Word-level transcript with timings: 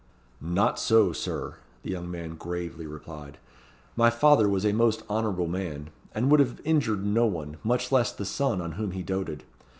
"Not 0.41 0.79
so, 0.79 1.13
Sir," 1.13 1.57
the 1.83 1.91
young 1.91 2.09
man 2.09 2.33
gravely 2.35 2.87
replied; 2.87 3.37
"my 3.95 4.09
father 4.09 4.49
was 4.49 4.65
a 4.65 4.73
most 4.73 5.03
honourable 5.07 5.45
man, 5.45 5.91
and 6.15 6.31
would 6.31 6.39
have 6.39 6.59
injured 6.63 7.05
no 7.05 7.27
one, 7.27 7.57
much 7.63 7.91
less 7.91 8.11
the 8.11 8.25
son 8.25 8.61
on 8.61 8.71
whom 8.71 8.93
he 8.93 9.03
doated. 9.03 9.43